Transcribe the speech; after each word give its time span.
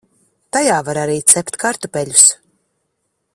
Tajā 0.55 0.77
var 0.87 0.99
arī 1.01 1.17
cept 1.33 1.59
kartupeļus. 1.65 2.25